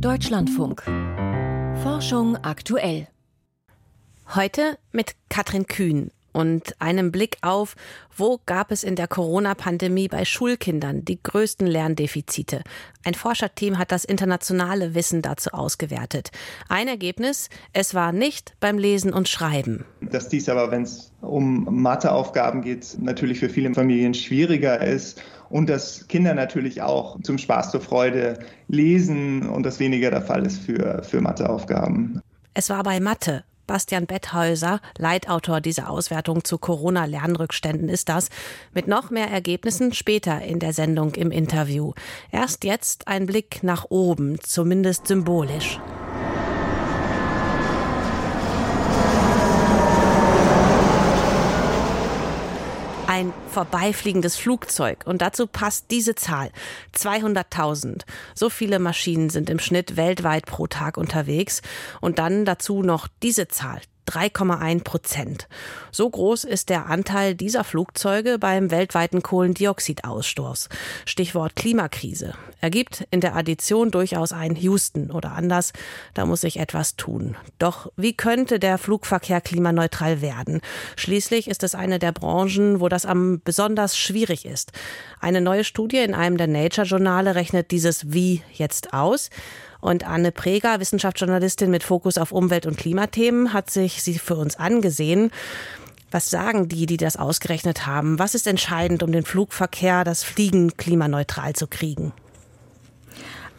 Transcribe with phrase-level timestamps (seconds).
[0.00, 0.82] Deutschlandfunk.
[1.82, 3.08] Forschung aktuell.
[4.34, 7.76] Heute mit Katrin Kühn und einem Blick auf,
[8.14, 12.62] wo gab es in der Corona-Pandemie bei Schulkindern die größten Lerndefizite.
[13.04, 16.30] Ein Forscherteam hat das internationale Wissen dazu ausgewertet.
[16.68, 19.86] Ein Ergebnis, es war nicht beim Lesen und Schreiben.
[20.02, 25.68] Dass dies aber, wenn es um Matheaufgaben geht, natürlich für viele Familien schwieriger ist und
[25.68, 28.38] dass Kinder natürlich auch zum Spaß, zur Freude
[28.68, 32.20] lesen und das weniger der Fall ist für, für Matheaufgaben.
[32.54, 38.28] Es war bei Mathe Bastian Betthäuser, Leitautor dieser Auswertung zu Corona-Lernrückständen ist das,
[38.72, 41.92] mit noch mehr Ergebnissen später in der Sendung im Interview.
[42.30, 45.80] Erst jetzt ein Blick nach oben, zumindest symbolisch.
[53.08, 54.98] ein vorbeifliegendes Flugzeug.
[55.06, 56.50] Und dazu passt diese Zahl.
[56.94, 58.02] 200.000.
[58.34, 61.62] So viele Maschinen sind im Schnitt weltweit pro Tag unterwegs.
[62.02, 63.80] Und dann dazu noch diese Zahl.
[64.06, 65.48] 3,1 Prozent.
[65.90, 70.68] So groß ist der Anteil dieser Flugzeuge beim weltweiten Kohlendioxidausstoß.
[71.04, 72.34] Stichwort Klimakrise.
[72.60, 75.72] Ergibt in der Addition durchaus ein Houston oder anders.
[76.14, 77.36] Da muss sich etwas tun.
[77.58, 80.60] Doch wie könnte der Flugverkehr klimaneutral werden?
[80.96, 84.72] Schließlich ist es eine der Branchen, wo das am besonders schwierig ist.
[85.20, 89.30] Eine neue Studie in einem der Nature-Journale rechnet dieses Wie jetzt aus.
[89.86, 94.56] Und Anne Preger, Wissenschaftsjournalistin mit Fokus auf Umwelt- und Klimathemen, hat sich sie für uns
[94.56, 95.30] angesehen.
[96.10, 98.18] Was sagen die, die das ausgerechnet haben?
[98.18, 102.12] Was ist entscheidend, um den Flugverkehr, das Fliegen klimaneutral zu kriegen?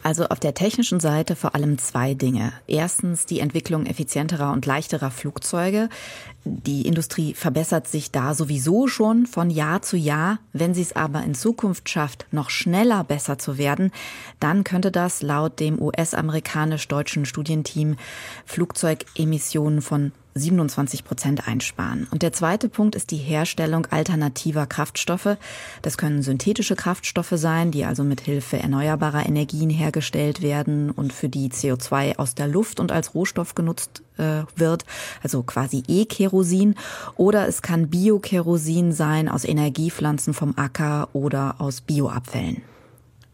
[0.02, 2.52] Also auf der technischen Seite vor allem zwei Dinge.
[2.66, 5.88] Erstens die Entwicklung effizienterer und leichterer Flugzeuge.
[6.48, 10.38] Die Industrie verbessert sich da sowieso schon von Jahr zu Jahr.
[10.52, 13.92] Wenn sie es aber in Zukunft schafft, noch schneller besser zu werden,
[14.40, 17.96] dann könnte das laut dem US-amerikanisch-deutschen Studienteam
[18.46, 22.06] Flugzeugemissionen von 27 Prozent einsparen.
[22.10, 25.36] Und der zweite Punkt ist die Herstellung alternativer Kraftstoffe.
[25.82, 31.28] Das können synthetische Kraftstoffe sein, die also mit Hilfe erneuerbarer Energien hergestellt werden und für
[31.28, 34.84] die CO2 aus der Luft und als Rohstoff genutzt äh, wird,
[35.22, 36.74] also quasi E-Kerosin.
[37.16, 42.62] Oder es kann Biokerosin sein aus Energiepflanzen vom Acker oder aus Bioabfällen.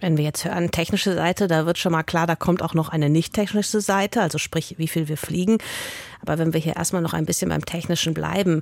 [0.00, 2.90] Wenn wir jetzt hören, technische Seite, da wird schon mal klar, da kommt auch noch
[2.90, 5.56] eine nicht technische Seite, also sprich, wie viel wir fliegen.
[6.20, 8.60] Aber wenn wir hier erstmal noch ein bisschen beim Technischen bleiben,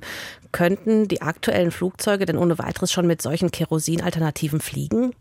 [0.53, 5.13] könnten die aktuellen Flugzeuge denn ohne weiteres schon mit solchen Kerosinalternativen fliegen?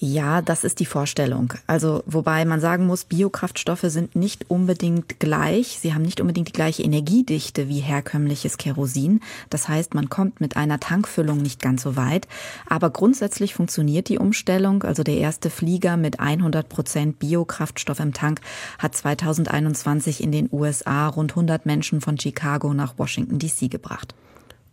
[0.00, 1.54] Ja, das ist die Vorstellung.
[1.68, 5.78] Also, wobei man sagen muss, Biokraftstoffe sind nicht unbedingt gleich.
[5.80, 9.20] Sie haben nicht unbedingt die gleiche Energiedichte wie herkömmliches Kerosin.
[9.50, 12.26] Das heißt, man kommt mit einer Tankfüllung nicht ganz so weit.
[12.66, 14.82] Aber grundsätzlich funktioniert die Umstellung.
[14.82, 18.40] Also der erste Flieger mit 100 Prozent Biokraftstoff im Tank
[18.80, 24.14] hat 2021 in den USA rund 100 Menschen von Chicago nach Washington DC gebracht.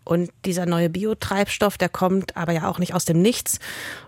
[0.03, 3.59] Und dieser neue Biotreibstoff, der kommt aber ja auch nicht aus dem Nichts.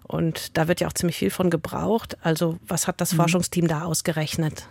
[0.03, 2.17] Und da wird ja auch ziemlich viel von gebraucht.
[2.21, 3.17] Also was hat das mhm.
[3.17, 4.67] Forschungsteam da ausgerechnet?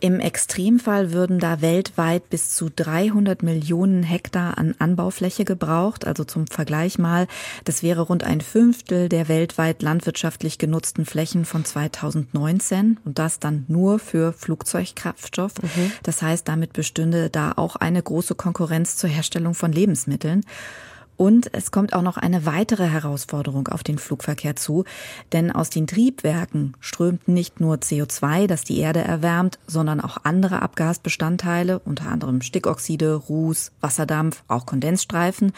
[0.00, 6.06] Im Extremfall würden da weltweit bis zu 300 Millionen Hektar an Anbaufläche gebraucht.
[6.06, 7.26] Also zum Vergleich mal,
[7.64, 13.64] das wäre rund ein Fünftel der weltweit landwirtschaftlich genutzten Flächen von 2019 und das dann
[13.68, 15.52] nur für Flugzeugkraftstoff.
[15.62, 15.92] Mhm.
[16.02, 20.44] Das heißt, damit bestünde da auch eine große Konkurrenz zur Herstellung von Lebensmitteln.
[21.16, 24.84] Und es kommt auch noch eine weitere Herausforderung auf den Flugverkehr zu,
[25.32, 30.60] denn aus den Triebwerken strömt nicht nur CO2, das die Erde erwärmt, sondern auch andere
[30.62, 35.52] Abgasbestandteile, unter anderem Stickoxide, Ruß, Wasserdampf, auch Kondensstreifen.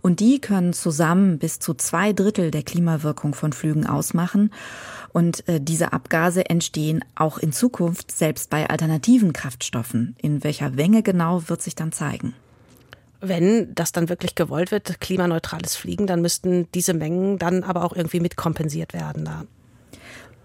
[0.00, 4.50] Und die können zusammen bis zu zwei Drittel der Klimawirkung von Flügen ausmachen.
[5.12, 10.16] Und äh, diese Abgase entstehen auch in Zukunft selbst bei alternativen Kraftstoffen.
[10.22, 12.34] In welcher Menge genau wird sich dann zeigen
[13.22, 17.94] wenn das dann wirklich gewollt wird, klimaneutrales Fliegen, dann müssten diese Mengen dann aber auch
[17.94, 19.24] irgendwie mitkompensiert werden.
[19.24, 19.44] Da.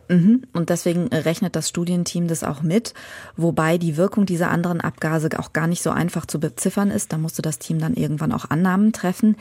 [0.09, 0.43] Mhm.
[0.53, 2.93] Und deswegen rechnet das Studienteam das auch mit,
[3.35, 7.11] wobei die Wirkung dieser anderen Abgase auch gar nicht so einfach zu beziffern ist.
[7.11, 9.35] Da musste das Team dann irgendwann auch Annahmen treffen.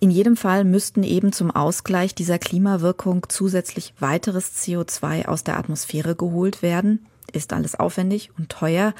[0.00, 6.14] In jedem Fall müssten eben zum Ausgleich dieser Klimawirkung zusätzlich weiteres CO2 aus der Atmosphäre
[6.14, 7.04] geholt werden.
[7.32, 8.94] Ist alles aufwendig und teuer.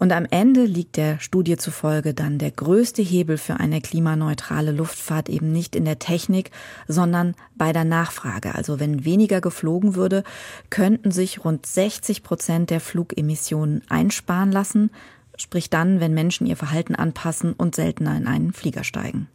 [0.00, 5.28] Und am Ende liegt der Studie zufolge dann der größte Hebel für eine klimaneutrale Luftfahrt
[5.28, 6.52] eben nicht in der Technik,
[6.86, 8.54] sondern bei der Nachfrage.
[8.54, 10.22] Also wenn weniger geflogen würde,
[10.70, 14.92] könnten sich rund 60 Prozent der Flugemissionen einsparen lassen,
[15.36, 19.26] sprich dann, wenn Menschen ihr Verhalten anpassen und seltener in einen Flieger steigen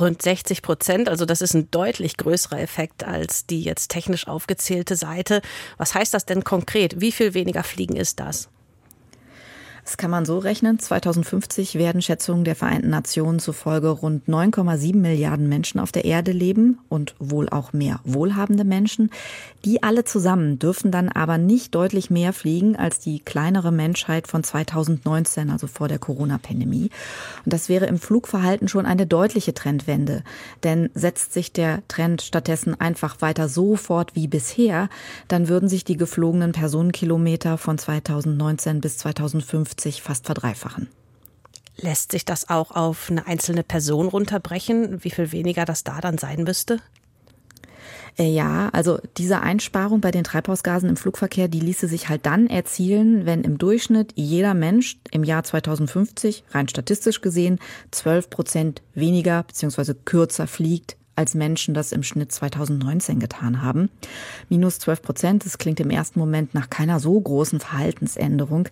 [0.00, 4.94] Rund 60 Prozent, also das ist ein deutlich größerer Effekt als die jetzt technisch aufgezählte
[4.94, 5.42] Seite.
[5.76, 7.00] Was heißt das denn konkret?
[7.00, 8.48] Wie viel weniger Fliegen ist das?
[9.84, 10.78] Das kann man so rechnen.
[10.78, 16.78] 2050 werden Schätzungen der Vereinten Nationen zufolge rund 9,7 Milliarden Menschen auf der Erde leben
[16.88, 19.10] und wohl auch mehr wohlhabende Menschen.
[19.64, 24.44] Die alle zusammen dürfen dann aber nicht deutlich mehr fliegen als die kleinere Menschheit von
[24.44, 26.90] 2019, also vor der Corona-Pandemie.
[27.44, 30.22] Und das wäre im Flugverhalten schon eine deutliche Trendwende.
[30.62, 34.88] Denn setzt sich der Trend stattdessen einfach weiter so fort wie bisher,
[35.26, 40.88] dann würden sich die geflogenen Personenkilometer von 2019 bis 2050 50 fast verdreifachen.
[41.76, 46.18] Lässt sich das auch auf eine einzelne Person runterbrechen, wie viel weniger das da dann
[46.18, 46.80] sein müsste?
[48.18, 52.46] Äh, ja, also diese Einsparung bei den Treibhausgasen im Flugverkehr, die ließe sich halt dann
[52.46, 57.58] erzielen, wenn im Durchschnitt jeder Mensch im Jahr 2050, rein statistisch gesehen,
[57.90, 59.94] 12 Prozent weniger bzw.
[60.04, 63.90] kürzer fliegt als Menschen das im Schnitt 2019 getan haben.
[64.48, 68.68] Minus 12 Prozent, das klingt im ersten Moment nach keiner so großen Verhaltensänderung.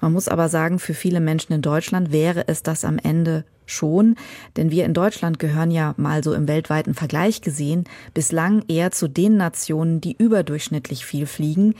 [0.00, 4.16] Man muss aber sagen, für viele Menschen in Deutschland wäre es das am Ende schon,
[4.56, 7.84] denn wir in Deutschland gehören ja mal so im weltweiten Vergleich gesehen
[8.14, 11.74] bislang eher zu den Nationen, die überdurchschnittlich viel fliegen.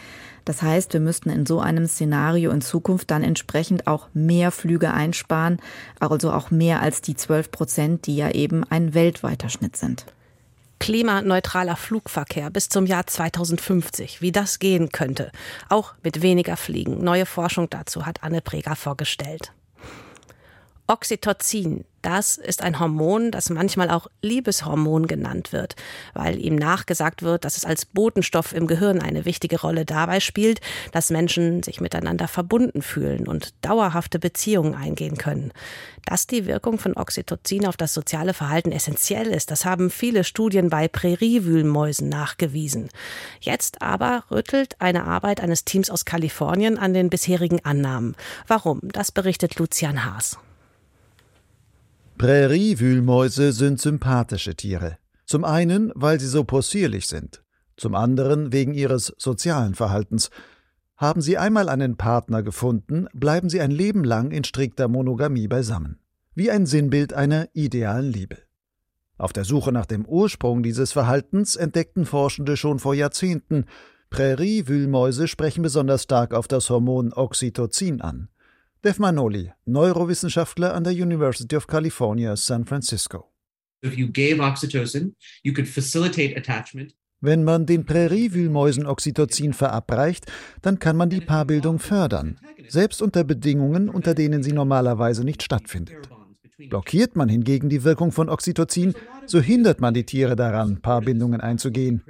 [0.50, 4.93] Das heißt, wir müssten in so einem Szenario in Zukunft dann entsprechend auch mehr Flüge
[4.93, 5.61] einsparen,
[6.00, 10.06] also auch mehr als die 12 Prozent, die ja eben ein weltweiter Schnitt sind.
[10.81, 15.31] Klimaneutraler Flugverkehr bis zum Jahr 2050, wie das gehen könnte,
[15.69, 17.05] auch mit weniger Fliegen.
[17.05, 19.52] Neue Forschung dazu hat Anne Preger vorgestellt.
[20.91, 25.77] Oxytocin, das ist ein Hormon, das manchmal auch Liebeshormon genannt wird,
[26.15, 30.61] weil ihm nachgesagt wird, dass es als Botenstoff im Gehirn eine wichtige Rolle dabei spielt,
[30.91, 35.53] dass Menschen sich miteinander verbunden fühlen und dauerhafte Beziehungen eingehen können.
[36.07, 40.71] Dass die Wirkung von Oxytocin auf das soziale Verhalten essentiell ist, das haben viele Studien
[40.71, 42.89] bei Präriewühlmäusen nachgewiesen.
[43.39, 48.17] Jetzt aber rüttelt eine Arbeit eines Teams aus Kalifornien an den bisherigen Annahmen.
[48.49, 48.81] Warum?
[48.91, 50.37] Das berichtet Lucian Haas.
[52.21, 54.99] Präriewühlmäuse sind sympathische Tiere.
[55.25, 57.43] Zum einen, weil sie so possierlich sind,
[57.79, 60.29] zum anderen wegen ihres sozialen Verhaltens.
[60.99, 65.99] Haben sie einmal einen Partner gefunden, bleiben sie ein Leben lang in strikter Monogamie beisammen.
[66.35, 68.37] Wie ein Sinnbild einer idealen Liebe.
[69.17, 73.65] Auf der Suche nach dem Ursprung dieses Verhaltens entdeckten Forschende schon vor Jahrzehnten,
[74.11, 78.29] Präriewühlmäuse sprechen besonders stark auf das Hormon Oxytocin an.
[78.82, 83.31] Dev Manoli, Neurowissenschaftler an der University of California, San Francisco.
[87.21, 90.32] Wenn man den Präriewühlmäusen Oxytocin verabreicht,
[90.62, 92.38] dann kann man die Paarbildung fördern,
[92.69, 96.09] selbst unter Bedingungen, unter denen sie normalerweise nicht stattfindet.
[96.71, 98.94] Blockiert man hingegen die Wirkung von Oxytocin,
[99.26, 102.03] so hindert man die Tiere daran, Paarbindungen einzugehen.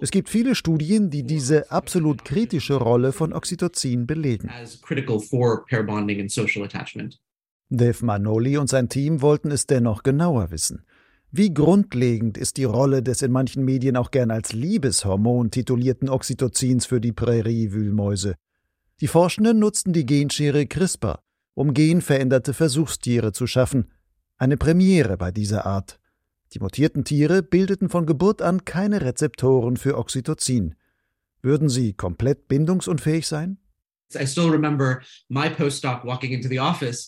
[0.00, 4.50] Es gibt viele Studien, die diese absolut kritische Rolle von Oxytocin belegen.
[7.68, 10.84] Dave Manoli und sein Team wollten es dennoch genauer wissen.
[11.32, 16.86] Wie grundlegend ist die Rolle des in manchen Medien auch gern als Liebeshormon titulierten Oxytocins
[16.86, 18.36] für die Präriewühlmäuse?
[19.00, 21.20] Die Forschenden nutzten die Genschere CRISPR,
[21.54, 23.90] um genveränderte Versuchstiere zu schaffen.
[24.38, 25.98] Eine Premiere bei dieser Art.
[26.52, 30.74] Die mutierten Tiere bildeten von Geburt an keine Rezeptoren für Oxytocin.
[31.42, 33.58] Würden sie komplett bindungsunfähig sein?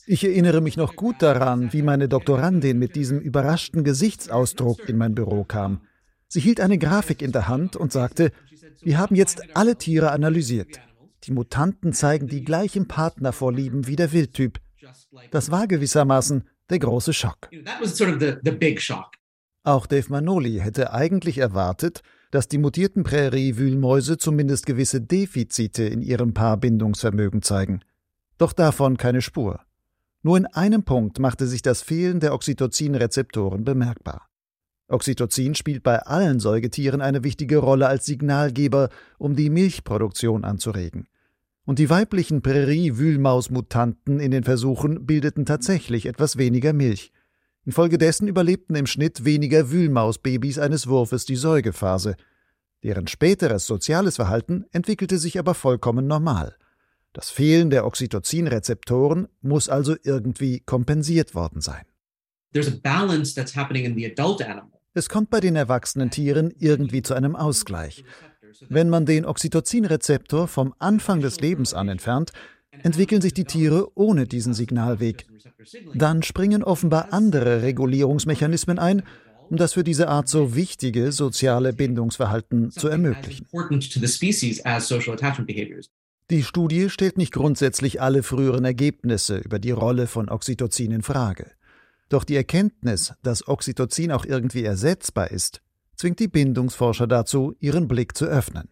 [0.07, 5.15] Ich erinnere mich noch gut daran, wie meine Doktorandin mit diesem überraschten Gesichtsausdruck in mein
[5.15, 5.83] Büro kam.
[6.27, 8.33] Sie hielt eine Grafik in der Hand und sagte,
[8.83, 10.81] wir haben jetzt alle Tiere analysiert.
[11.25, 14.61] Die Mutanten zeigen die gleichen Partnervorlieben wie der Wildtyp.
[15.31, 17.49] Das war gewissermaßen der große Schock.
[19.65, 26.35] Auch Dave Manoli hätte eigentlich erwartet, dass die mutierten Präriewühlmäuse zumindest gewisse Defizite in ihrem
[26.35, 27.81] Paarbindungsvermögen zeigen.
[28.37, 29.61] Doch davon keine Spur.
[30.23, 34.29] Nur in einem Punkt machte sich das Fehlen der Oxytocin-Rezeptoren bemerkbar.
[34.89, 38.89] Oxytocin spielt bei allen Säugetieren eine wichtige Rolle als Signalgeber,
[39.19, 41.09] um die Milchproduktion anzuregen.
[41.67, 47.13] Und die weiblichen Präriewühlmausmutanten in den Versuchen bildeten tatsächlich etwas weniger Milch.
[47.69, 52.17] Infolgedessen überlebten im Schnitt weniger Wühlmausbabys eines Wurfes die Säugephase.
[52.83, 56.57] Deren späteres soziales Verhalten entwickelte sich aber vollkommen normal.
[57.13, 61.85] Das Fehlen der Oxytocin-Rezeptoren muss also irgendwie kompensiert worden sein.
[64.95, 68.03] Es kommt bei den erwachsenen Tieren irgendwie zu einem Ausgleich.
[68.71, 72.33] Wenn man den Oxytocin-Rezeptor vom Anfang des Lebens an entfernt,
[72.71, 75.27] entwickeln sich die Tiere ohne diesen Signalweg.
[75.95, 79.03] Dann springen offenbar andere Regulierungsmechanismen ein,
[79.51, 83.47] um das für diese Art so wichtige soziale Bindungsverhalten zu ermöglichen.
[86.31, 91.53] Die Studie stellt nicht grundsätzlich alle früheren Ergebnisse über die Rolle von Oxytocin in Frage.
[92.11, 95.63] Doch die Erkenntnis, dass Oxytocin auch irgendwie ersetzbar ist,
[95.97, 98.69] zwingt die Bindungsforscher dazu, ihren Blick zu öffnen.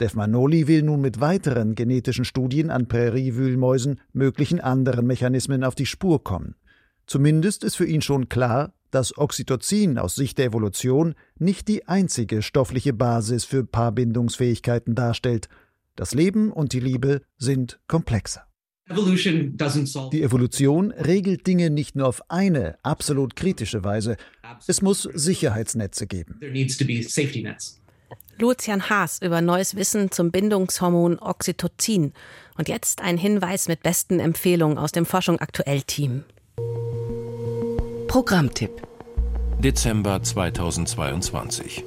[0.00, 6.24] Defmanoli will nun mit weiteren genetischen Studien an Präriewühlmäusen möglichen anderen Mechanismen auf die Spur
[6.24, 6.56] kommen.
[7.06, 12.42] Zumindest ist für ihn schon klar, dass Oxytocin aus Sicht der Evolution nicht die einzige
[12.42, 15.48] stoffliche Basis für Paarbindungsfähigkeiten darstellt
[15.96, 18.46] das Leben und die Liebe sind komplexer.
[18.86, 24.16] Die Evolution regelt Dinge nicht nur auf eine absolut kritische Weise.
[24.66, 26.38] Es muss Sicherheitsnetze geben.
[28.38, 32.12] Lucian Haas über neues Wissen zum Bindungshormon Oxytocin.
[32.58, 36.24] Und jetzt ein Hinweis mit besten Empfehlungen aus dem Forschung aktuell Team.
[38.08, 38.82] Programmtipp.
[39.58, 41.84] Dezember 2022.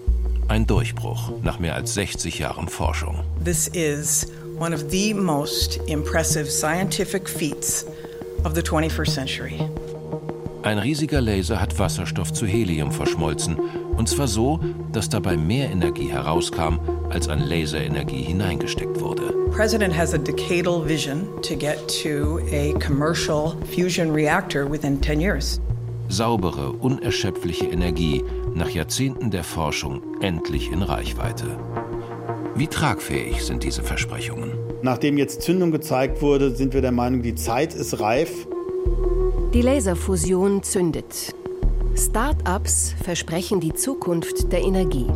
[0.47, 3.23] Ein Durchbruch nach mehr als 60 Jahren Forschung.
[3.43, 4.27] This is
[4.57, 7.85] one of the most impressive scientific feats
[8.43, 9.59] of the 21st century.
[10.63, 13.57] Ein riesiger Laser hat Wasserstoff zu Helium verschmolzen,
[13.97, 14.59] und zwar so,
[14.91, 19.33] dass dabei mehr Energie herauskam, als an Laserenergie hineingesteckt wurde.
[19.51, 25.59] President has a decadal vision to get to a commercial fusion reactor within 10 years.
[26.09, 28.23] Saubere, unerschöpfliche Energie,
[28.53, 31.57] nach Jahrzehnten der Forschung endlich in Reichweite.
[32.55, 34.51] Wie tragfähig sind diese Versprechungen?
[34.81, 38.47] Nachdem jetzt Zündung gezeigt wurde, sind wir der Meinung, die Zeit ist reif.
[39.53, 41.35] Die Laserfusion zündet.
[41.97, 45.07] Start-ups versprechen die Zukunft der Energie.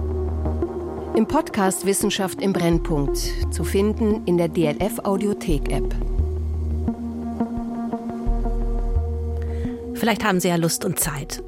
[1.15, 3.17] Im Podcast Wissenschaft im Brennpunkt
[3.51, 5.93] zu finden in der DLF Audiothek App.
[9.93, 11.43] Vielleicht haben Sie ja Lust und Zeit.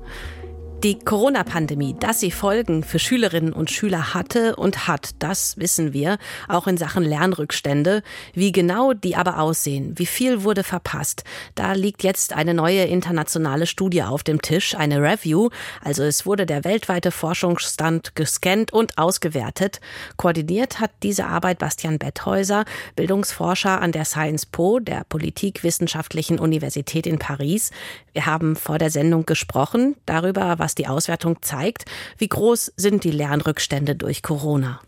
[0.84, 6.18] Die Corona-Pandemie, dass sie Folgen für Schülerinnen und Schüler hatte und hat, das wissen wir,
[6.50, 8.04] auch in Sachen Lernrückstände.
[8.34, 11.24] Wie genau die aber aussehen, wie viel wurde verpasst,
[11.56, 15.52] da liegt jetzt eine neue internationale Studie auf dem Tisch, eine Review.
[15.82, 19.80] Also es wurde der weltweite Forschungsstand gescannt und ausgewertet.
[20.18, 22.66] Koordiniert hat diese Arbeit Bastian Betthäuser,
[22.98, 27.72] Bildungsforscher an der Sciences Po, der Politikwissenschaftlichen Universität in Paris.
[28.12, 31.86] Wir haben vor der Sendung gesprochen darüber, was die Auswertung zeigt.
[32.18, 34.80] Wie groß sind die Lernrückstände durch Corona?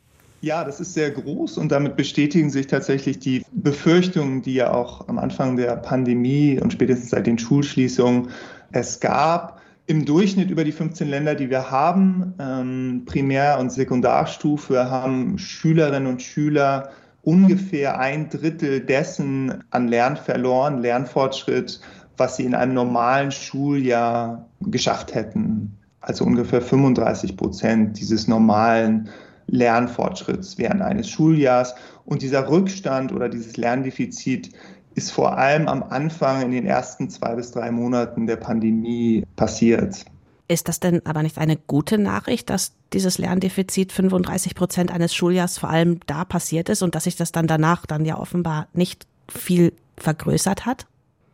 [0.41, 5.07] Ja, das ist sehr groß und damit bestätigen sich tatsächlich die Befürchtungen, die ja auch
[5.07, 8.29] am Anfang der Pandemie und spätestens seit den Schulschließungen
[8.71, 9.59] es gab.
[9.87, 16.07] Im Durchschnitt über die 15 Länder, die wir haben, ähm, Primär- und Sekundarstufe, haben Schülerinnen
[16.07, 16.89] und Schüler
[17.23, 21.79] ungefähr ein Drittel dessen an Lern verloren, Lernfortschritt,
[22.17, 25.77] was sie in einem normalen Schuljahr geschafft hätten.
[26.01, 29.10] Also ungefähr 35 Prozent dieses normalen
[29.48, 31.75] Lernfortschritts während eines Schuljahrs.
[32.05, 34.51] Und dieser Rückstand oder dieses Lerndefizit
[34.93, 40.05] ist vor allem am Anfang in den ersten zwei bis drei Monaten der Pandemie passiert.
[40.48, 45.57] Ist das denn aber nicht eine gute Nachricht, dass dieses Lerndefizit 35 Prozent eines Schuljahrs
[45.57, 49.07] vor allem da passiert ist und dass sich das dann danach dann ja offenbar nicht
[49.27, 50.86] viel vergrößert hat?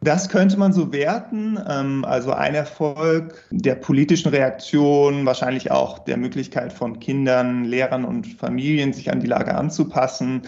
[0.04, 1.60] Das könnte man so werten.
[1.70, 8.26] Ähm, also ein Erfolg der politischen Reaktion, wahrscheinlich auch der Möglichkeit von Kindern, Lehrern und
[8.26, 10.42] Familien, sich an die Lage anzupassen.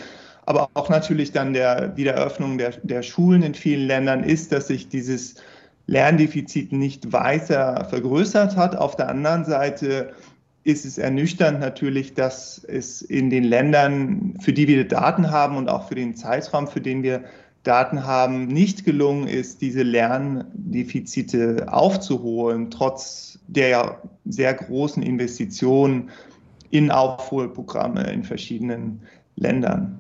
[0.48, 4.90] Aber auch natürlich dann der Wiedereröffnung der, der Schulen in vielen Ländern ist, dass sich
[4.90, 5.36] dieses
[5.86, 8.76] Lerndefizit nicht weiter vergrößert hat.
[8.76, 10.14] Auf der anderen Seite
[10.64, 15.70] ist es ernüchternd natürlich, dass es in den Ländern, für die wir Daten haben und
[15.70, 17.26] auch für den Zeitraum, für den wir
[17.64, 26.10] Daten haben, nicht gelungen ist, diese Lerndefizite aufzuholen, trotz der ja sehr großen Investitionen
[26.72, 29.02] in Aufholprogramme in verschiedenen
[29.36, 30.00] Ländern.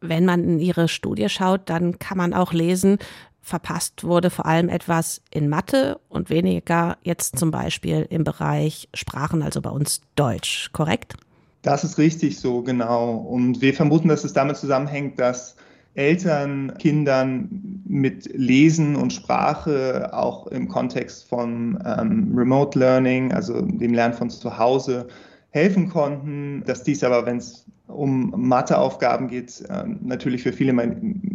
[0.00, 2.98] Wenn man in Ihre Studie schaut, dann kann man auch lesen,
[3.42, 9.42] verpasst wurde vor allem etwas in Mathe und weniger jetzt zum Beispiel im Bereich Sprachen,
[9.42, 11.14] also bei uns Deutsch, korrekt?
[11.62, 13.14] Das ist richtig so, genau.
[13.14, 15.56] Und wir vermuten, dass es damit zusammenhängt, dass
[15.94, 23.92] Eltern Kindern mit Lesen und Sprache auch im Kontext von ähm, Remote Learning, also dem
[23.92, 25.08] Lernen von zu Hause,
[25.50, 30.74] helfen konnten, dass dies aber, wenn es um Matheaufgaben geht, äh, natürlich für viele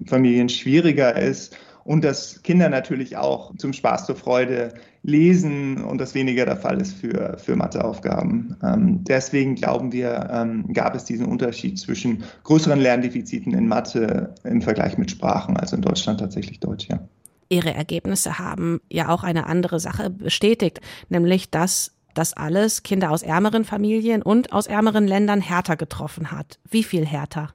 [0.07, 1.55] Familien schwieriger ist
[1.87, 6.81] und dass Kinder natürlich auch zum Spaß, zur Freude lesen und das weniger der Fall
[6.81, 8.57] ist für, für Matheaufgaben.
[8.61, 14.61] Ähm, deswegen glauben wir, ähm, gab es diesen Unterschied zwischen größeren Lerndefiziten in Mathe im
[14.61, 16.99] Vergleich mit Sprachen, also in Deutschland tatsächlich Deutsch, ja.
[17.47, 23.23] Ihre Ergebnisse haben ja auch eine andere Sache bestätigt, nämlich dass das alles Kinder aus
[23.23, 26.59] ärmeren Familien und aus ärmeren Ländern härter getroffen hat.
[26.69, 27.53] Wie viel härter?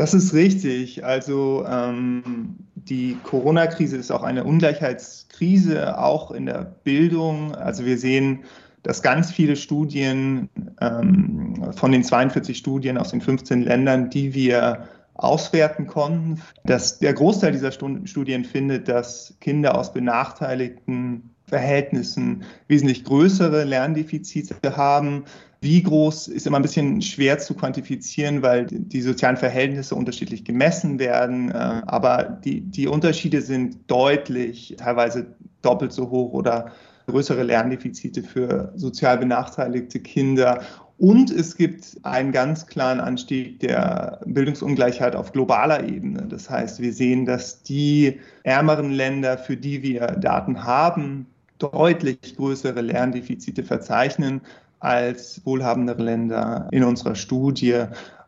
[0.00, 1.04] Das ist richtig.
[1.04, 7.54] Also ähm, die Corona-Krise ist auch eine Ungleichheitskrise, auch in der Bildung.
[7.54, 8.44] Also wir sehen,
[8.82, 10.48] dass ganz viele Studien
[10.80, 17.12] ähm, von den 42 Studien aus den 15 Ländern, die wir auswerten konnten, dass der
[17.12, 25.24] Großteil dieser Studien findet, dass Kinder aus benachteiligten Verhältnissen wesentlich größere Lerndefizite haben.
[25.60, 30.98] Wie groß ist immer ein bisschen schwer zu quantifizieren, weil die sozialen Verhältnisse unterschiedlich gemessen
[30.98, 31.50] werden.
[31.50, 35.26] Äh, aber die, die Unterschiede sind deutlich, teilweise
[35.60, 36.72] doppelt so hoch oder
[37.08, 40.62] größere Lerndefizite für sozial benachteiligte Kinder.
[41.00, 46.26] Und es gibt einen ganz klaren Anstieg der Bildungsungleichheit auf globaler Ebene.
[46.28, 51.26] Das heißt, wir sehen, dass die ärmeren Länder, für die wir Daten haben,
[51.60, 54.40] deutlich größere Lerndefizite verzeichnen
[54.80, 57.84] als wohlhabendere Länder in unserer Studie.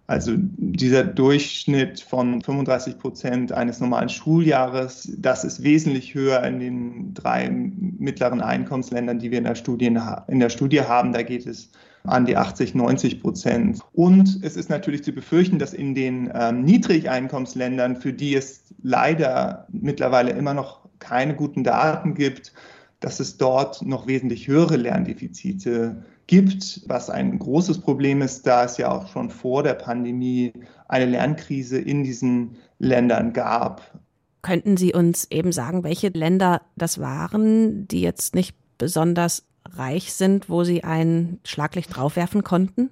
[0.07, 7.15] Also dieser Durchschnitt von 35 Prozent eines normalen Schuljahres, das ist wesentlich höher in den
[7.15, 9.87] drei mittleren Einkommensländern, die wir in der Studie,
[10.27, 11.12] in der Studie haben.
[11.12, 11.71] Da geht es
[12.05, 13.81] an die 80, 90 Prozent.
[13.93, 19.67] Und es ist natürlich zu befürchten, dass in den ähm, Niedrigeinkommensländern, für die es leider
[19.71, 22.53] mittlerweile immer noch keine guten Daten gibt,
[23.02, 28.78] dass es dort noch wesentlich höhere Lerndefizite gibt, was ein großes Problem ist, da es
[28.78, 30.52] ja auch schon vor der Pandemie
[30.88, 33.99] eine Lernkrise in diesen Ländern gab.
[34.42, 40.49] Könnten Sie uns eben sagen, welche Länder das waren, die jetzt nicht besonders reich sind,
[40.49, 42.90] wo Sie ein Schlaglicht draufwerfen konnten?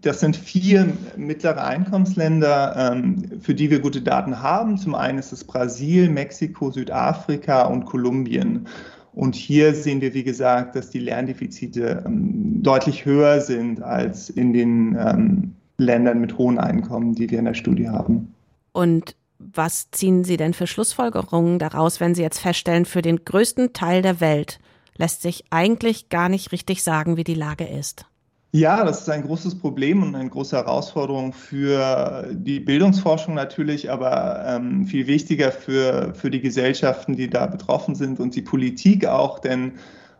[0.00, 4.78] Das sind vier mittlere Einkommensländer, ähm, für die wir gute Daten haben.
[4.78, 8.66] Zum einen ist es Brasilien, Mexiko, Südafrika und Kolumbien.
[9.12, 14.52] Und hier sehen wir, wie gesagt, dass die Lerndefizite ähm, deutlich höher sind als in
[14.52, 18.34] den ähm, Ländern mit hohen Einkommen, die wir in der Studie haben.
[18.72, 23.72] Und was ziehen Sie denn für Schlussfolgerungen daraus, wenn Sie jetzt feststellen, für den größten
[23.72, 24.60] Teil der Welt
[24.96, 28.04] lässt sich eigentlich gar nicht richtig sagen, wie die Lage ist?
[28.52, 34.44] Ja, das ist ein großes Problem und eine große Herausforderung für die Bildungsforschung natürlich, aber
[34.44, 39.38] ähm, viel wichtiger für, für die Gesellschaften, die da betroffen sind und die Politik auch,
[39.38, 39.74] denn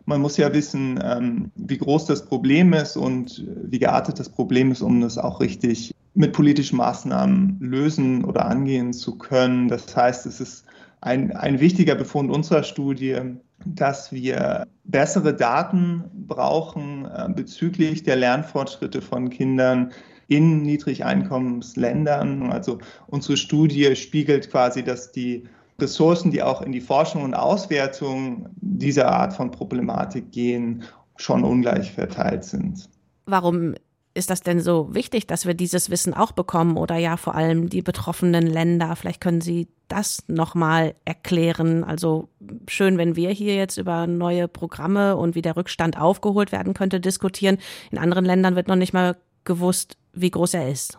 [0.05, 4.71] man muss ja wissen, ähm, wie groß das Problem ist und wie geartet das Problem
[4.71, 9.67] ist, um das auch richtig mit politischen Maßnahmen lösen oder angehen zu können.
[9.67, 10.65] Das heißt, es ist
[11.01, 13.17] ein, ein wichtiger Befund unserer Studie,
[13.65, 19.91] dass wir bessere Daten brauchen äh, bezüglich der Lernfortschritte von Kindern
[20.27, 22.51] in Niedrigeinkommensländern.
[22.51, 25.43] Also unsere Studie spiegelt quasi, dass die
[25.79, 30.83] Ressourcen, die auch in die Forschung und Auswertung dieser Art von Problematik gehen,
[31.17, 32.87] schon ungleich verteilt sind.
[33.25, 33.73] Warum
[34.13, 37.69] ist das denn so wichtig, dass wir dieses Wissen auch bekommen oder ja vor allem
[37.69, 38.95] die betroffenen Länder?
[38.95, 41.83] Vielleicht können Sie das nochmal erklären.
[41.83, 42.29] Also
[42.67, 46.99] schön, wenn wir hier jetzt über neue Programme und wie der Rückstand aufgeholt werden könnte
[46.99, 47.57] diskutieren.
[47.91, 50.97] In anderen Ländern wird noch nicht mal gewusst, wie groß er ist.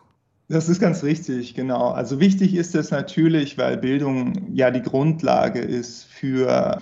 [0.49, 1.93] Das ist ganz richtig, genau.
[1.93, 6.79] Also wichtig ist es natürlich, weil Bildung ja die Grundlage ist für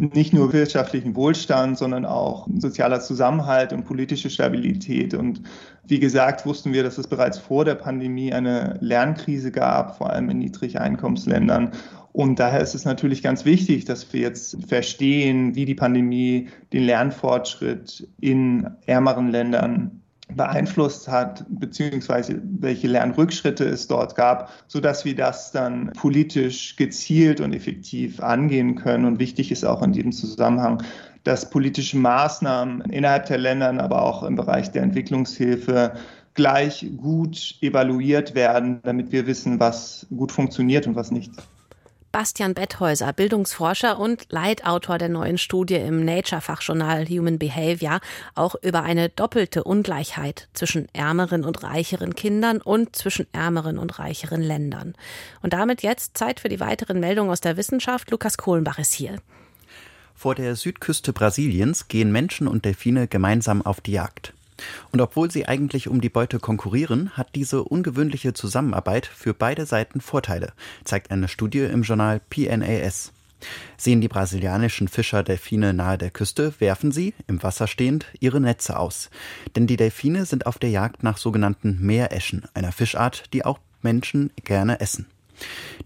[0.00, 5.14] nicht nur wirtschaftlichen Wohlstand, sondern auch sozialer Zusammenhalt und politische Stabilität.
[5.14, 5.42] Und
[5.86, 10.30] wie gesagt, wussten wir, dass es bereits vor der Pandemie eine Lernkrise gab, vor allem
[10.30, 11.72] in Niedrigeinkommensländern.
[12.12, 16.84] Und daher ist es natürlich ganz wichtig, dass wir jetzt verstehen, wie die Pandemie den
[16.84, 25.52] Lernfortschritt in ärmeren Ländern beeinflusst hat, beziehungsweise welche Lernrückschritte es dort gab, sodass wir das
[25.52, 29.04] dann politisch gezielt und effektiv angehen können.
[29.04, 30.82] Und wichtig ist auch in diesem Zusammenhang,
[31.24, 35.92] dass politische Maßnahmen innerhalb der Länder, aber auch im Bereich der Entwicklungshilfe
[36.34, 41.32] gleich gut evaluiert werden, damit wir wissen, was gut funktioniert und was nicht.
[42.14, 47.98] Bastian Betthäuser, Bildungsforscher und Leitautor der neuen Studie im Nature-Fachjournal Human Behavior,
[48.36, 54.42] auch über eine doppelte Ungleichheit zwischen ärmeren und reicheren Kindern und zwischen ärmeren und reicheren
[54.42, 54.94] Ländern.
[55.42, 58.08] Und damit jetzt Zeit für die weiteren Meldungen aus der Wissenschaft.
[58.12, 59.16] Lukas Kohlenbach ist hier.
[60.14, 64.33] Vor der Südküste Brasiliens gehen Menschen und Delfine gemeinsam auf die Jagd.
[64.92, 70.00] Und obwohl sie eigentlich um die Beute konkurrieren, hat diese ungewöhnliche Zusammenarbeit für beide Seiten
[70.00, 70.52] Vorteile,
[70.84, 73.12] zeigt eine Studie im Journal PNAS.
[73.76, 78.78] Sehen die brasilianischen Fischer Delfine nahe der Küste, werfen sie, im Wasser stehend, ihre Netze
[78.78, 79.10] aus.
[79.56, 84.30] Denn die Delfine sind auf der Jagd nach sogenannten Meereschen, einer Fischart, die auch Menschen
[84.44, 85.06] gerne essen.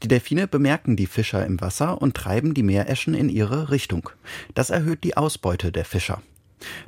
[0.02, 4.10] Die Delfine bemerken die Fischer im Wasser und treiben die Meereschen in ihre Richtung.
[4.54, 6.22] Das erhöht die Ausbeute der Fischer.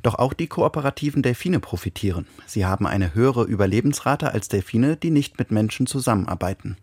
[0.03, 2.27] Doch auch die kooperativen Delfine profitieren.
[2.47, 6.77] Sie haben eine höhere Überlebensrate als Delfine, die nicht mit Menschen zusammenarbeiten.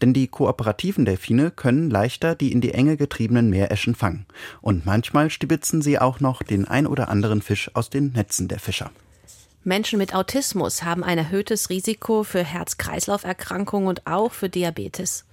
[0.00, 4.26] Denn die kooperativen Delfine können leichter die in die Enge getriebenen Meereschen fangen.
[4.60, 8.58] Und manchmal stibitzen sie auch noch den ein oder anderen Fisch aus den Netzen der
[8.58, 8.90] Fischer.
[9.64, 15.24] Menschen mit Autismus haben ein erhöhtes Risiko für Herz-Kreislauf-Erkrankungen und auch für Diabetes.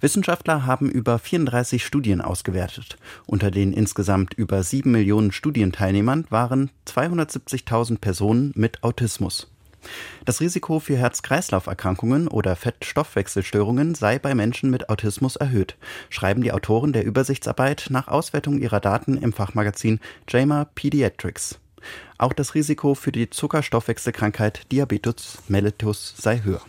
[0.00, 2.98] Wissenschaftler haben über 34 Studien ausgewertet.
[3.26, 9.48] Unter den insgesamt über sieben Millionen Studienteilnehmern waren 270.000 Personen mit Autismus.
[10.24, 15.76] Das Risiko für Herz-Kreislauf-Erkrankungen oder Fettstoffwechselstörungen sei bei Menschen mit Autismus erhöht,
[16.10, 21.58] schreiben die Autoren der Übersichtsarbeit nach Auswertung ihrer Daten im Fachmagazin JAMA Pediatrics.
[22.18, 26.62] Auch das Risiko für die Zuckerstoffwechselkrankheit Diabetes mellitus sei höher.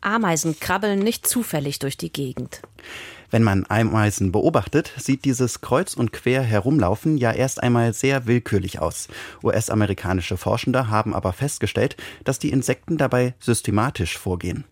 [0.00, 2.60] Ameisen krabbeln nicht zufällig durch die Gegend.
[3.30, 8.78] Wenn man Ameisen beobachtet, sieht dieses kreuz und quer herumlaufen ja erst einmal sehr willkürlich
[8.78, 9.08] aus.
[9.42, 14.64] US-amerikanische Forschende haben aber festgestellt, dass die Insekten dabei systematisch vorgehen.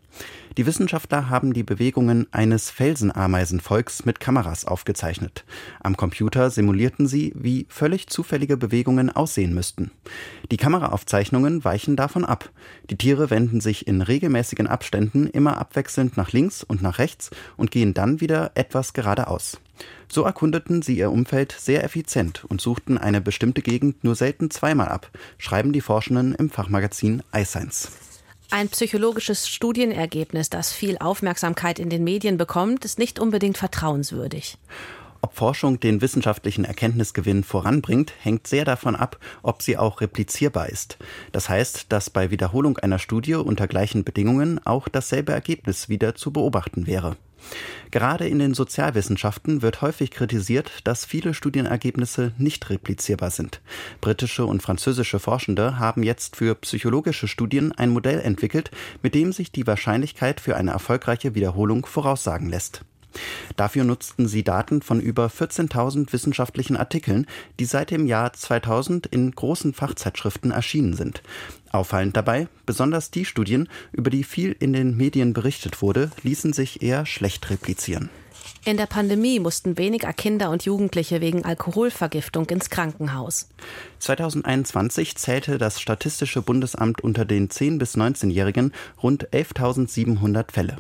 [0.56, 5.44] Die Wissenschaftler haben die Bewegungen eines Felsenameisenvolks mit Kameras aufgezeichnet.
[5.80, 9.90] Am Computer simulierten sie, wie völlig zufällige Bewegungen aussehen müssten.
[10.50, 12.50] Die Kameraaufzeichnungen weichen davon ab.
[12.88, 17.70] Die Tiere wenden sich in regelmäßigen Abständen immer abwechselnd nach links und nach rechts und
[17.70, 19.60] gehen dann wieder etwas geradeaus.
[20.08, 24.88] So erkundeten sie ihr Umfeld sehr effizient und suchten eine bestimmte Gegend nur selten zweimal
[24.88, 28.05] ab, schreiben die Forschenden im Fachmagazin iScience.
[28.50, 34.56] Ein psychologisches Studienergebnis, das viel Aufmerksamkeit in den Medien bekommt, ist nicht unbedingt vertrauenswürdig.
[35.20, 40.98] Ob Forschung den wissenschaftlichen Erkenntnisgewinn voranbringt, hängt sehr davon ab, ob sie auch replizierbar ist.
[41.32, 46.32] Das heißt, dass bei Wiederholung einer Studie unter gleichen Bedingungen auch dasselbe Ergebnis wieder zu
[46.32, 47.16] beobachten wäre.
[47.90, 53.60] Gerade in den Sozialwissenschaften wird häufig kritisiert, dass viele Studienergebnisse nicht replizierbar sind.
[54.00, 58.70] Britische und französische Forschende haben jetzt für psychologische Studien ein Modell entwickelt,
[59.02, 62.82] mit dem sich die Wahrscheinlichkeit für eine erfolgreiche Wiederholung voraussagen lässt.
[63.56, 67.26] Dafür nutzten sie Daten von über 14.000 wissenschaftlichen Artikeln,
[67.58, 71.22] die seit dem Jahr 2000 in großen Fachzeitschriften erschienen sind.
[71.70, 76.82] Auffallend dabei, besonders die Studien, über die viel in den Medien berichtet wurde, ließen sich
[76.82, 78.08] eher schlecht replizieren.
[78.64, 83.48] In der Pandemie mussten weniger Kinder und Jugendliche wegen Alkoholvergiftung ins Krankenhaus.
[84.00, 90.76] 2021 zählte das Statistische Bundesamt unter den 10- bis 19-Jährigen rund 11.700 Fälle.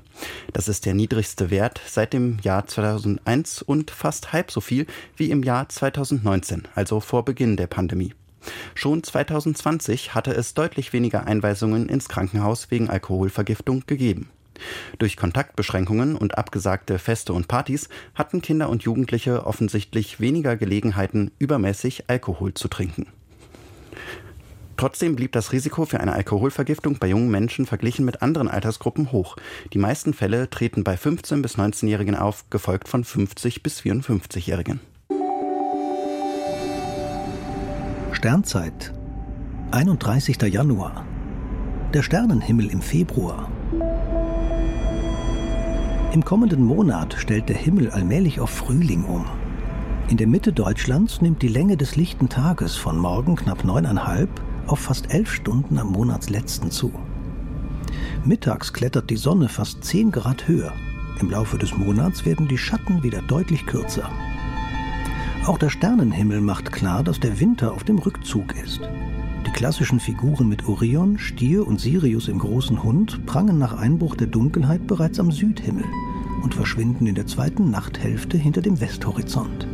[0.52, 5.30] Das ist der niedrigste Wert seit dem Jahr 2001 und fast halb so viel wie
[5.30, 8.14] im Jahr 2019, also vor Beginn der Pandemie.
[8.74, 14.28] Schon 2020 hatte es deutlich weniger Einweisungen ins Krankenhaus wegen Alkoholvergiftung gegeben.
[14.98, 22.04] Durch Kontaktbeschränkungen und abgesagte Feste und Partys hatten Kinder und Jugendliche offensichtlich weniger Gelegenheiten, übermäßig
[22.08, 23.06] Alkohol zu trinken.
[24.76, 29.36] Trotzdem blieb das Risiko für eine Alkoholvergiftung bei jungen Menschen verglichen mit anderen Altersgruppen hoch.
[29.72, 34.80] Die meisten Fälle treten bei 15 bis 19-Jährigen auf, gefolgt von 50 bis 54-Jährigen.
[38.12, 38.92] Sternzeit
[39.70, 40.40] 31.
[40.42, 41.06] Januar
[41.94, 43.50] Der Sternenhimmel im Februar
[46.16, 49.26] im kommenden Monat stellt der Himmel allmählich auf Frühling um.
[50.08, 54.30] In der Mitte Deutschlands nimmt die Länge des lichten Tages von morgen knapp neuneinhalb
[54.66, 56.90] auf fast elf Stunden am Monatsletzten zu.
[58.24, 60.72] Mittags klettert die Sonne fast zehn Grad höher.
[61.20, 64.08] Im Laufe des Monats werden die Schatten wieder deutlich kürzer.
[65.44, 68.80] Auch der Sternenhimmel macht klar, dass der Winter auf dem Rückzug ist.
[69.46, 74.26] Die klassischen Figuren mit Orion, Stier und Sirius im großen Hund prangen nach Einbruch der
[74.26, 75.84] Dunkelheit bereits am Südhimmel
[76.42, 79.68] und verschwinden in der zweiten Nachthälfte hinter dem Westhorizont.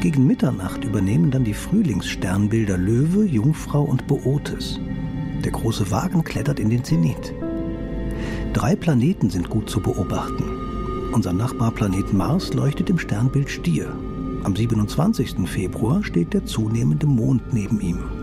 [0.00, 4.80] Gegen Mitternacht übernehmen dann die Frühlingssternbilder Löwe, Jungfrau und Bootes.
[5.44, 7.32] Der große Wagen klettert in den Zenit.
[8.52, 10.44] Drei Planeten sind gut zu beobachten.
[11.12, 13.92] Unser Nachbarplanet Mars leuchtet im Sternbild Stier.
[14.42, 15.48] Am 27.
[15.48, 18.17] Februar steht der zunehmende Mond neben ihm.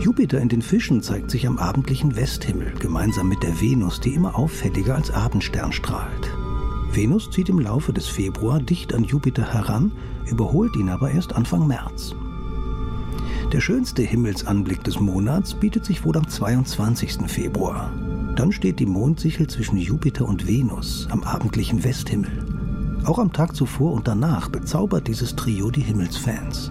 [0.00, 4.38] Jupiter in den Fischen zeigt sich am abendlichen Westhimmel, gemeinsam mit der Venus, die immer
[4.38, 6.32] auffälliger als Abendstern strahlt.
[6.92, 9.90] Venus zieht im Laufe des Februar dicht an Jupiter heran,
[10.26, 12.14] überholt ihn aber erst Anfang März.
[13.52, 17.18] Der schönste Himmelsanblick des Monats bietet sich wohl am 22.
[17.26, 17.92] Februar.
[18.36, 22.46] Dann steht die Mondsichel zwischen Jupiter und Venus am abendlichen Westhimmel.
[23.04, 26.70] Auch am Tag zuvor und danach bezaubert dieses Trio die Himmelsfans.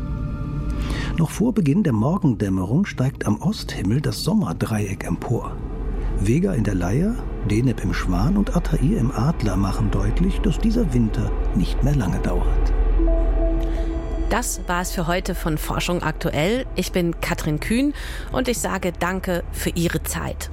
[1.17, 5.58] Noch vor Beginn der Morgendämmerung steigt am Osthimmel das Sommerdreieck empor.
[6.19, 7.15] Vega in der Leier,
[7.49, 12.19] Deneb im Schwan und Altair im Adler machen deutlich, dass dieser Winter nicht mehr lange
[12.19, 12.71] dauert.
[14.30, 16.67] Das war es für heute von Forschung aktuell.
[16.75, 17.93] Ich bin Katrin Kühn
[18.32, 20.51] und ich sage Danke für Ihre Zeit.